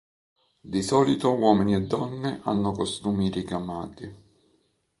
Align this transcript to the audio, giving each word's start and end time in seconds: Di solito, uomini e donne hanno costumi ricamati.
Di 0.63 0.81
solito, 0.81 1.31
uomini 1.37 1.75
e 1.75 1.81
donne 1.83 2.39
hanno 2.45 2.71
costumi 2.71 3.29
ricamati. 3.29 4.11